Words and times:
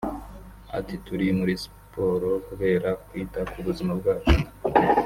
Ati 0.77 0.95
“Turi 1.05 1.25
muri 1.39 1.53
siporo 1.63 2.29
kubera 2.47 2.89
kwita 3.05 3.39
ku 3.51 3.57
buzima 3.67 3.91
bwacu 3.99 4.35